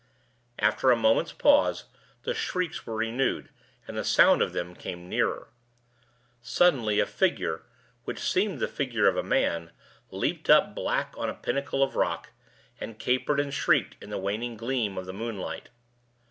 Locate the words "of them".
4.41-4.73